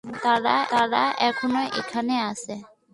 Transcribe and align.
তারা 0.23 1.03
এখনো 1.27 1.61
এখানে 1.79 2.15
আছে। 2.29 2.53